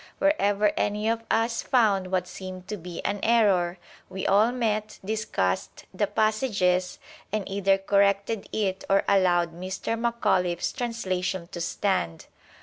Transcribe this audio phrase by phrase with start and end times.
[0.17, 3.77] Wherever any of us found what seemed to be an error,
[4.09, 6.97] we all met, discussed the passages,
[7.31, 9.95] and either corrected it or allowed Mr.
[9.99, 12.25] Macauliffe s translation to stand.